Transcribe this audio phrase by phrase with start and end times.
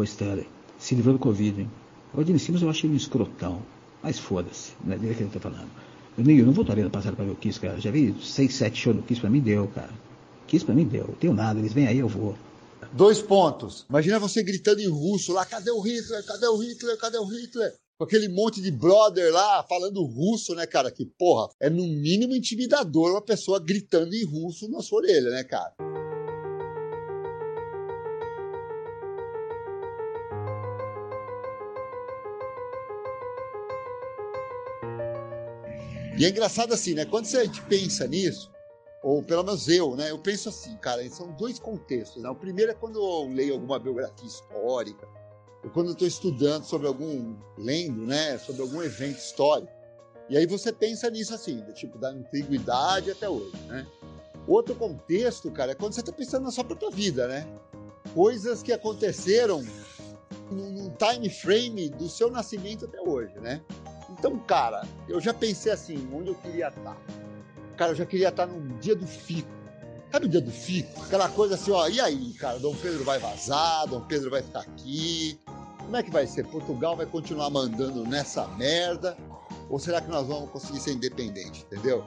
[0.00, 0.48] Pô, Stanley,
[0.78, 1.70] se livrou do Covid, hein?
[2.14, 3.60] O Gene Simmons eu achei um escrotão.
[4.02, 5.68] Mas foda-se, não é dele que ele tá falando.
[6.16, 7.78] Eu, nem, eu não voltaria no passado pra ver o Kiss, cara.
[7.78, 9.92] Já vi seis, sete shows do Kiss, pra mim deu, cara.
[10.46, 11.14] Kiss pra mim deu.
[11.20, 12.34] Tenho nada, eles vêm aí, eu vou.
[12.94, 13.84] Dois pontos.
[13.90, 16.24] Imagina você gritando em russo lá, cadê o Hitler?
[16.24, 16.96] Cadê o Hitler?
[16.96, 17.74] Cadê o Hitler?
[17.98, 20.90] Com aquele monte de brother lá falando russo, né, cara?
[20.90, 25.44] Que, porra, é no mínimo intimidador uma pessoa gritando em russo na sua orelha, né,
[25.44, 25.74] cara?
[36.20, 37.06] E é engraçado assim, né?
[37.06, 38.52] Quando a gente pensa nisso,
[39.02, 40.10] ou pelo menos eu, né?
[40.10, 42.22] Eu penso assim, cara, são dois contextos.
[42.22, 42.28] Né?
[42.28, 45.08] O primeiro é quando eu leio alguma biografia histórica,
[45.64, 48.36] ou quando eu estou estudando sobre algum, lendo, né?
[48.36, 49.72] Sobre algum evento histórico.
[50.28, 53.86] E aí você pensa nisso assim, do tipo da antiguidade até hoje, né?
[54.46, 57.48] Outro contexto, cara, é quando você está pensando na sua própria vida, né?
[58.12, 59.64] Coisas que aconteceram
[60.50, 63.62] num time frame do seu nascimento até hoje, né?
[64.20, 66.94] Então, cara, eu já pensei assim, onde eu queria estar.
[67.74, 69.48] Cara, eu já queria estar no dia do fico.
[70.12, 71.02] Sabe o dia do fico?
[71.02, 74.60] Aquela coisa assim, ó, e aí, cara, Dom Pedro vai vazar, Dom Pedro vai ficar
[74.60, 75.40] aqui.
[75.78, 76.46] Como é que vai ser?
[76.48, 79.16] Portugal vai continuar mandando nessa merda?
[79.70, 82.04] Ou será que nós vamos conseguir ser independente, entendeu?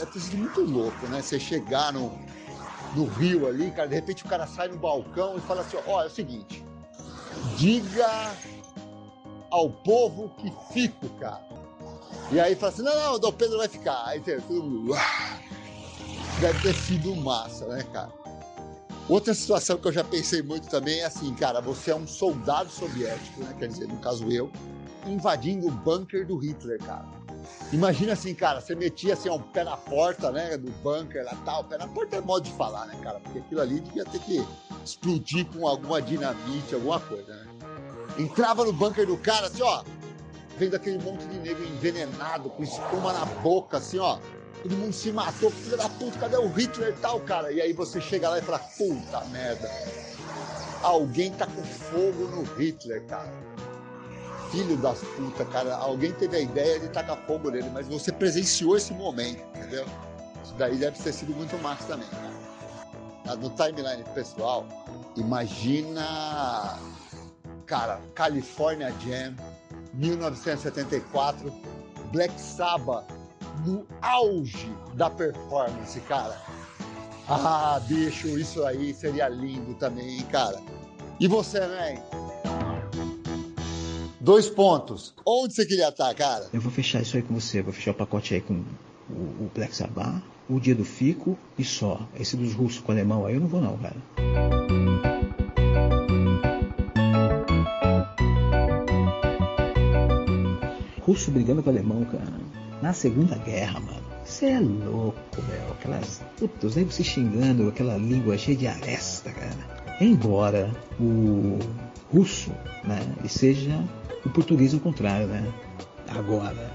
[0.00, 1.20] É preciso muito louco, né?
[1.20, 2.18] Você chegar no,
[2.96, 6.02] no Rio ali, cara, de repente o cara sai no balcão e fala assim, ó,
[6.02, 6.64] é o seguinte,
[7.58, 8.32] diga
[9.54, 11.40] ao povo que fico, cara.
[12.32, 14.04] E aí fala assim, não, não, o Dom Pedro vai ficar.
[14.04, 14.94] Aí todo mundo,
[16.40, 18.10] deve ter sido massa, né, cara?
[19.08, 22.68] Outra situação que eu já pensei muito também é assim, cara, você é um soldado
[22.68, 23.54] soviético, né?
[23.56, 24.50] Quer dizer, no caso eu,
[25.06, 27.06] invadindo o bunker do Hitler, cara.
[27.72, 31.62] Imagina assim, cara, você metia assim, um pé na porta, né, do bunker lá tal.
[31.62, 33.20] Pé na porta é modo de falar, né, cara?
[33.20, 34.44] Porque aquilo ali devia ter que
[34.84, 37.46] explodir com alguma dinamite, alguma coisa, né?
[38.18, 39.82] Entrava no bunker do cara, assim, ó.
[40.56, 44.18] Vendo aquele monte de negro envenenado, com espuma na boca, assim, ó.
[44.62, 47.52] Todo mundo se matou, filho da puta, cadê o Hitler e tal, cara?
[47.52, 49.70] E aí você chega lá e fala, puta merda.
[50.82, 53.32] Alguém tá com fogo no Hitler, cara.
[54.50, 55.74] Filho das puta, cara.
[55.76, 59.84] Alguém teve a ideia de tacar fogo nele, mas você presenciou esse momento, entendeu?
[60.44, 63.36] Isso daí deve ter sido muito massa também, cara.
[63.36, 64.66] No timeline pessoal,
[65.16, 66.78] imagina
[67.66, 69.34] Cara, California Jam,
[69.94, 71.52] 1974,
[72.12, 73.06] Black Sabbath,
[73.64, 76.40] no auge da performance, cara.
[77.28, 80.60] Ah, bicho, isso aí seria lindo também, cara.
[81.18, 82.24] E você, man?
[84.20, 85.14] Dois pontos.
[85.24, 86.48] Onde você queria estar, cara?
[86.52, 87.62] Eu vou fechar isso aí com você.
[87.62, 88.62] Vou fechar o pacote aí com
[89.08, 92.06] o, o Black Sabbath, o Dia do Fico e só.
[92.18, 93.96] Esse dos russos com o alemão aí eu não vou não, cara.
[101.14, 102.32] Russo brigando com o alemão, cara.
[102.82, 104.02] Na Segunda Guerra, mano.
[104.24, 105.70] Você é louco, velho.
[105.70, 106.20] Aquelas.
[106.36, 109.96] Puta, os negros se xingando, aquela língua cheia de aresta, cara.
[110.00, 111.58] Embora o
[112.12, 112.50] russo,
[112.82, 113.80] né, e seja
[114.26, 115.52] o português ao contrário, né?
[116.08, 116.70] Agora,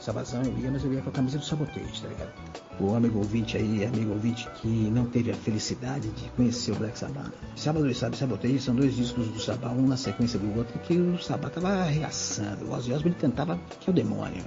[0.00, 2.32] Sabazão eu ia, mas eu ia com a camisa do Sabotage, tá ligado?
[2.80, 6.98] O amigo ouvinte aí, amigo ouvinte que não teve a felicidade de conhecer o Black
[6.98, 7.32] Sabbath.
[7.54, 10.96] Sábado e Sábado Sabotage são dois discos do Sabbath, um na sequência do outro, que
[10.96, 12.64] o Sabbath tava arregaçando.
[12.64, 14.42] O Ozzy Osbourne cantava que é o demônio.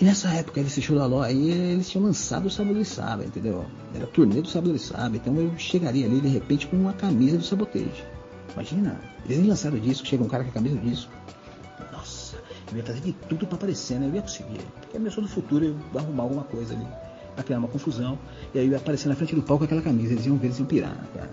[0.00, 3.66] E nessa época, esse Chulaló aí, eles tinham lançado o Sábado e Sábado, entendeu?
[3.94, 7.38] Era turnê do Sábado e Sábado, então eu chegaria ali de repente com uma camisa
[7.38, 8.04] do Sabotage.
[8.52, 11.12] Imagina, eles lançaram o disco, chega um cara com a camisa do disco.
[12.72, 14.08] Eu ia fazer de tudo para aparecer, né?
[14.08, 14.60] Eu ia conseguir.
[14.80, 16.86] Porque eu sou do futuro, eu ia arrumar alguma coisa ali
[17.34, 18.18] para criar uma confusão.
[18.54, 20.12] E aí eu ia aparecer na frente do palco com aquela camisa.
[20.12, 21.30] Eles iam ver, eles iam pirar, cara.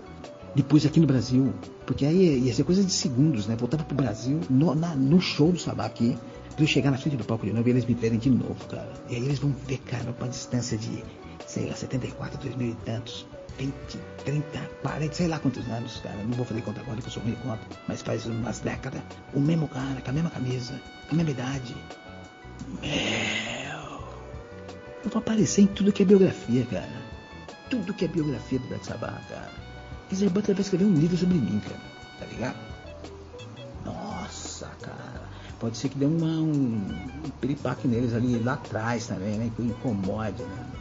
[0.55, 1.53] Depois aqui no Brasil,
[1.85, 3.55] porque aí ia ser coisa de segundos, né?
[3.55, 6.17] Voltava pro Brasil no, na, no show do Sabá aqui.
[6.55, 8.55] Pra eu chegar na frente do palco de novo e eles me verem de novo,
[8.67, 8.91] cara.
[9.09, 11.03] E aí eles vão ver, cara, uma distância de,
[11.45, 13.25] sei lá, 74, 2 mil e tantos.
[13.59, 13.73] 20,
[14.23, 16.15] 30, 40, sei lá quantos anos, cara.
[16.23, 17.59] Não vou fazer conta agora que eu sou de conta.
[17.87, 19.01] Mas faz umas décadas.
[19.33, 20.79] O mesmo cara, com a mesma camisa,
[21.11, 21.75] a mesma idade.
[22.81, 23.79] Meu.
[25.03, 27.09] Eu vou aparecer em tudo que é biografia, cara.
[27.69, 29.51] Tudo que é biografia do Black Sabbath, cara.
[30.09, 31.81] Geezer Butler vai escrever um livro sobre mim, cara.
[32.19, 32.57] Tá ligado?
[33.85, 35.29] Nossa, cara.
[35.59, 36.77] Pode ser que dê uma, um,
[37.25, 39.51] um piripaque neles ali lá atrás também, né?
[39.55, 40.78] Que incomode, né?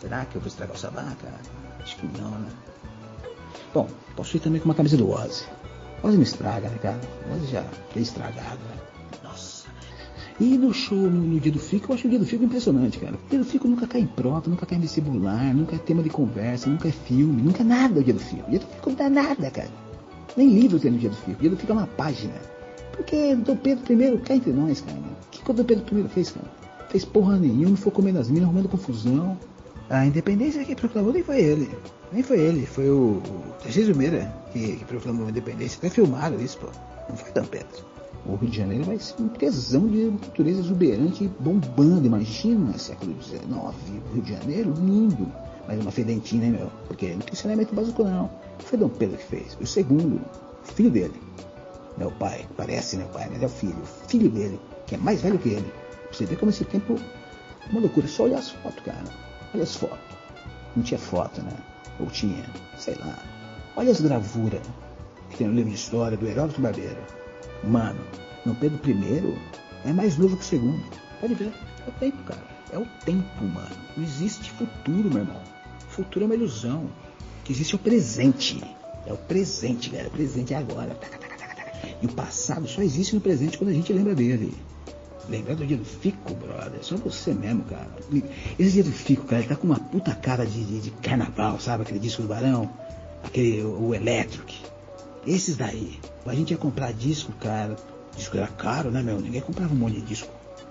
[0.00, 1.40] Será que eu vou estragar o sabá, cara?
[1.80, 2.48] Acho que não, né?
[3.74, 5.44] Bom, posso ir também com uma camisa do Ozzy.
[6.02, 7.00] Ozzy não estraga, né, cara?
[7.34, 7.64] Ozzy já
[7.96, 8.76] é estragado, né?
[9.24, 9.66] Nossa.
[10.40, 12.98] E no show, no, no, dia do Fico, eu acho o dia do Fico impressionante,
[12.98, 13.14] cara.
[13.14, 16.02] O dia do Fico nunca cai em prova, nunca cai em vestibular, nunca é tema
[16.02, 18.46] de conversa, nunca é filme, nunca é nada o dia do Fico.
[18.46, 19.70] O dia do Fico não dá nada, cara.
[20.36, 21.38] Nem livro tem no dia do Fico.
[21.38, 22.34] O dia do Fico é uma página.
[22.92, 24.96] Porque Dom Pedro I cá entre nós, cara.
[24.96, 26.46] O que, que o Dom Pedro I fez, cara?
[26.88, 29.36] Fez porra nenhuma, foi comendo as minas, arrumando confusão.
[29.90, 31.70] A independência que proclamou nem foi ele.
[32.12, 35.78] Nem foi ele, foi o, o Tarcísio Meira que, que proclamou a independência.
[35.78, 36.68] Até filmaram isso, pô.
[37.08, 37.84] Não foi Dom Pedro.
[38.26, 42.06] O Rio de Janeiro vai ser um tesão de natureza exuberante bombando.
[42.06, 45.26] Imagina, século XIX, o Rio de Janeiro, lindo.
[45.66, 46.70] Mas uma fedentina, hein, meu?
[46.86, 48.30] Porque não tem saneamento básico, não.
[48.58, 49.56] Foi Dom Pedro que fez.
[49.58, 51.14] O segundo, o filho dele.
[51.96, 53.78] Meu pai, parece meu pai, mas é o filho.
[53.82, 55.72] O filho dele, que é mais velho que ele.
[56.12, 56.96] Você vê como esse tempo
[57.66, 58.06] é uma loucura.
[58.06, 59.27] Só olhar as fotos, cara.
[59.54, 59.98] Olha as fotos.
[60.76, 61.52] Não tinha foto, né?
[61.98, 62.44] Ou tinha,
[62.76, 63.18] sei lá.
[63.76, 64.60] Olha as gravuras
[65.30, 66.98] que tem no livro de história do Heródoto Barbeiro.
[67.64, 68.00] Mano,
[68.44, 69.38] Dom Pedro I
[69.84, 70.82] é mais novo que o segundo.
[71.20, 71.52] Pode ver.
[71.86, 72.42] É o tempo, cara.
[72.72, 73.76] É o tempo, mano.
[73.96, 75.42] Não existe futuro, meu irmão.
[75.88, 76.88] Futuro é uma ilusão.
[77.44, 78.62] Que existe é o presente.
[79.06, 80.08] É o presente, galera.
[80.08, 80.96] O presente é agora.
[82.02, 84.54] E o passado só existe no presente quando a gente lembra dele.
[85.28, 86.78] Lembrar do dia do Fico, brother.
[86.82, 87.88] Só você mesmo, cara.
[88.58, 91.60] Esse dia do Fico, cara, ele tá com uma puta cara de, de, de carnaval,
[91.60, 91.82] sabe?
[91.82, 92.70] Aquele disco do Barão.
[93.22, 94.56] Aquele, o, o Electric.
[95.26, 95.98] Esses daí.
[96.24, 97.76] A gente ia comprar disco, cara.
[98.16, 99.20] Disco era caro, né, meu?
[99.20, 100.28] Ninguém comprava um monte de disco.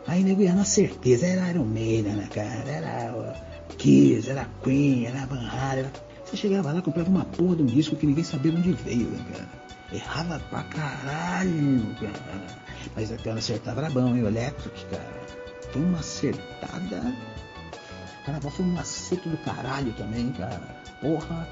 [0.08, 2.70] Aí nego ia na certeza, era Iron Maiden, né, cara?
[2.70, 3.36] Era
[3.78, 5.80] Kiss, era Queen, era Van Halen.
[5.80, 5.92] Era...
[6.26, 9.08] Você chegava lá, comprava uma porra de um disco que ninguém sabia de onde veio,
[9.08, 9.67] né, cara?
[9.92, 12.58] Errava pra caralho, cara.
[12.96, 14.24] Mas até acertava era bom, hein?
[14.24, 15.22] O Electric, cara.
[15.72, 17.16] Foi uma acertada.
[18.26, 20.76] Carnaval foi um acerto do caralho também, cara.
[21.02, 21.48] Porra.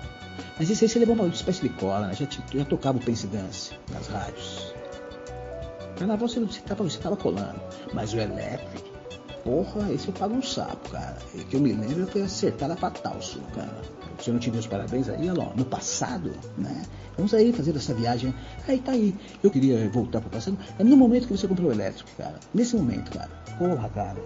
[0.59, 2.13] Mas isso aí você levou uma espécie de cola, né?
[2.13, 4.73] Já, já tocava o Pense Dance nas rádios.
[5.97, 7.61] Carnaval você, você, tava, você tava colando.
[7.93, 8.84] Mas o Electric,
[9.45, 11.18] porra, esse eu pago um sapo, cara.
[11.33, 13.81] O que eu me lembro foi acertada pra Talso, cara.
[14.19, 16.83] Se eu não te os parabéns aí, ó, no passado, né?
[17.15, 18.33] Vamos aí fazer essa viagem.
[18.68, 19.15] Aí tá aí.
[19.44, 20.57] Eu queria voltar pro passado.
[20.80, 22.39] É no momento que você comprou o elétrico, cara.
[22.53, 23.30] Nesse momento, cara.
[23.57, 24.21] Porra, cara.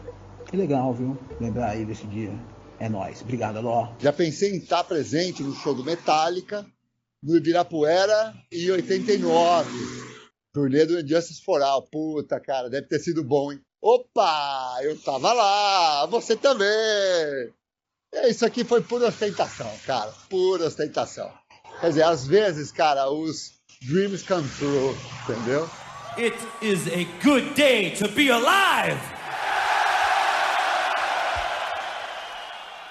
[0.49, 1.17] Que legal, viu?
[1.39, 2.31] Lembrar aí desse dia.
[2.79, 3.21] É nóis.
[3.21, 3.89] Obrigado, Aló.
[3.99, 6.65] Já pensei em estar presente no show do Metallica,
[7.21, 9.69] no Ibirapuera, em 89.
[10.53, 11.83] Turnê do Injustice for All.
[11.83, 13.59] Puta, cara, deve ter sido bom, hein?
[13.81, 16.67] Opa, eu tava lá, você também.
[18.13, 21.31] É, isso aqui foi pura ostentação, cara, pura ostentação.
[21.79, 23.53] Quer dizer, às vezes, cara, os
[23.87, 25.69] dreams come true, entendeu?
[26.17, 29.18] It is a good day to be alive!